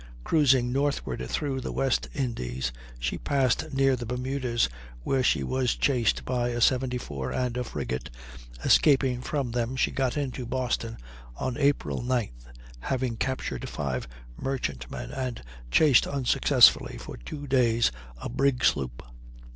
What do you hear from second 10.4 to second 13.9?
Boston on April 9th, having captured